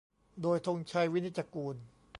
[0.41, 1.75] โดย ธงชัย วินิจจะกูล